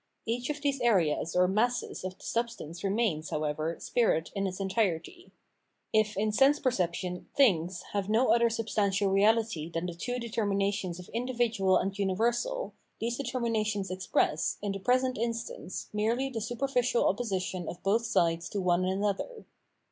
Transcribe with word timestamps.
Each 0.25 0.49
of 0.49 0.61
these 0.61 0.79
areas 0.81 1.35
or 1.35 1.47
masses 1.47 2.03
of 2.03 2.17
the 2.17 2.23
substance 2.23 2.83
remains, 2.83 3.29
how 3.29 3.43
ever, 3.43 3.79
spirit 3.79 4.31
in 4.33 4.47
its 4.47 4.59
entirety. 4.59 5.31
If 5.93 6.17
in 6.17 6.31
sense 6.31 6.59
perception 6.59 7.27
things 7.35 7.83
have 7.93 8.09
no 8.09 8.29
other 8.33 8.49
substantial 8.49 9.11
reahty 9.11 9.71
than 9.71 9.85
the 9.85 9.93
two 9.93 10.17
determinations 10.17 10.97
of 10.97 11.07
individual 11.09 11.77
and 11.77 11.95
universal, 11.99 12.73
these 12.99 13.17
determinations 13.17 13.91
express, 13.91 14.57
in 14.63 14.71
the 14.71 14.79
present 14.79 15.19
instance, 15.19 15.87
merely 15.93 16.29
the 16.29 16.41
superficial 16.41 17.05
opposition 17.07 17.69
of 17.69 17.83
both 17.83 18.03
sides 18.07 18.49
to 18.49 18.59
one 18.59 18.83
an 18.85 19.03
other. 19.03 19.45